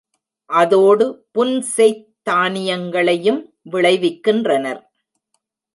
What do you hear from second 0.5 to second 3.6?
அதோடு புன்செய்த் தானியங்களையும்